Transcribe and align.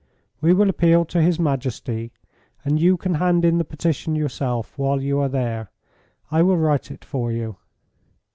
"We 0.41 0.51
will 0.51 0.67
appeal 0.67 1.05
to 1.05 1.21
His 1.21 1.39
Majesty, 1.39 2.11
and 2.65 2.81
you 2.81 2.97
can 2.97 3.13
hand 3.13 3.45
in 3.45 3.59
the 3.59 3.63
petition 3.63 4.15
yourself 4.15 4.75
while 4.75 4.99
you 4.99 5.19
are 5.19 5.29
here. 5.29 5.69
I 6.31 6.41
will 6.41 6.57
write 6.57 6.89
it 6.89 7.05
for 7.05 7.31
you." 7.31 7.57